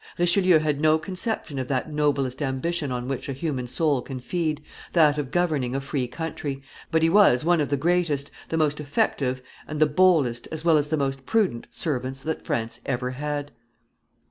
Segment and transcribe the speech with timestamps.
[0.17, 4.63] Richelieu had no conception of that noblest ambition on which a human soul can feed,
[4.93, 8.79] that of governing a free country, but he was one of the greatest, the most
[8.79, 13.51] effective, and the boldest, as well as the most prudent servants that France ever had.